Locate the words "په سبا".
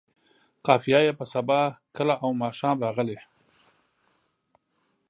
1.19-1.59